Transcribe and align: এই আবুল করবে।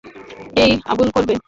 এই 0.55 0.71
আবুল 0.85 1.07
করবে। 1.15 1.33